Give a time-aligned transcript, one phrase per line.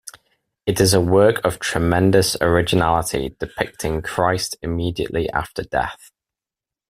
[0.65, 6.09] It is a work of tremendous originality, depicting Christ immediately after death.